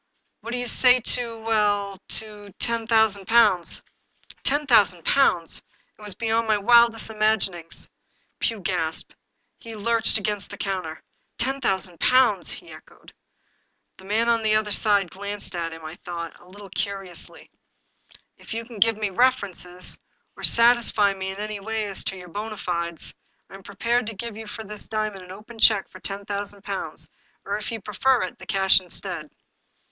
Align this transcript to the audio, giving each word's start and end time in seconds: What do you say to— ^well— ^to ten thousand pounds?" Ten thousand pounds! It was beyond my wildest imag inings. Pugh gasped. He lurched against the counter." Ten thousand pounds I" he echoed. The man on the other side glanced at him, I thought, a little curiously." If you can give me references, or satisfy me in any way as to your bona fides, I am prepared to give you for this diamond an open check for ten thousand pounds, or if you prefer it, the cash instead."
What 0.39 0.49
do 0.53 0.57
you 0.57 0.65
say 0.67 0.99
to— 0.99 1.21
^well— 1.47 1.99
^to 2.09 2.51
ten 2.57 2.87
thousand 2.87 3.27
pounds?" 3.27 3.83
Ten 4.43 4.65
thousand 4.65 5.05
pounds! 5.05 5.61
It 5.95 6.01
was 6.01 6.15
beyond 6.15 6.47
my 6.47 6.57
wildest 6.57 7.11
imag 7.11 7.47
inings. 7.47 7.87
Pugh 8.39 8.61
gasped. 8.61 9.13
He 9.59 9.75
lurched 9.75 10.17
against 10.17 10.49
the 10.49 10.57
counter." 10.57 11.03
Ten 11.37 11.61
thousand 11.61 11.99
pounds 11.99 12.51
I" 12.51 12.55
he 12.55 12.71
echoed. 12.71 13.13
The 13.97 14.05
man 14.05 14.27
on 14.27 14.41
the 14.41 14.55
other 14.55 14.71
side 14.71 15.11
glanced 15.11 15.53
at 15.53 15.71
him, 15.71 15.85
I 15.85 15.93
thought, 16.03 16.33
a 16.39 16.47
little 16.49 16.71
curiously." 16.71 17.51
If 18.39 18.55
you 18.55 18.65
can 18.65 18.79
give 18.79 18.97
me 18.97 19.11
references, 19.11 19.99
or 20.35 20.41
satisfy 20.41 21.13
me 21.13 21.29
in 21.29 21.37
any 21.37 21.59
way 21.59 21.83
as 21.83 22.03
to 22.05 22.17
your 22.17 22.29
bona 22.29 22.57
fides, 22.57 23.13
I 23.51 23.53
am 23.53 23.61
prepared 23.61 24.07
to 24.07 24.15
give 24.15 24.35
you 24.35 24.47
for 24.47 24.63
this 24.63 24.87
diamond 24.87 25.21
an 25.25 25.31
open 25.31 25.59
check 25.59 25.87
for 25.91 25.99
ten 25.99 26.25
thousand 26.25 26.63
pounds, 26.63 27.07
or 27.45 27.55
if 27.57 27.71
you 27.71 27.79
prefer 27.79 28.23
it, 28.23 28.39
the 28.39 28.47
cash 28.47 28.81
instead." 28.81 29.29